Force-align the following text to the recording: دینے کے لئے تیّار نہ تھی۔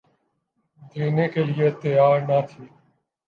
دینے 0.91 1.25
کے 1.33 1.41
لئے 1.51 1.69
تیّار 1.81 2.17
نہ 2.27 2.37
تھی۔ 2.49 2.63